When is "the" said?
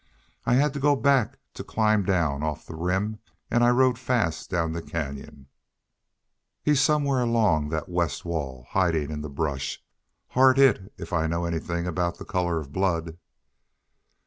2.65-2.73, 4.71-4.81, 9.21-9.29, 12.17-12.25